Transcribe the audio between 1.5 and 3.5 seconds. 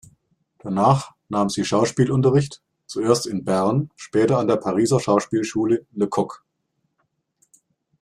sie Schauspielunterricht, zuerst in